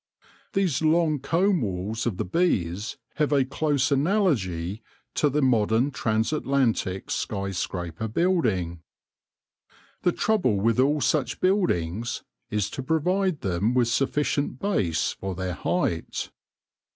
[0.53, 4.81] These long comb walls of the bees have a close analogy
[5.13, 8.81] to the modern transatlantic sky scraper building.
[10.01, 15.53] The trouble with all such buildings is to provide them with sufficient base for their
[15.53, 16.31] height.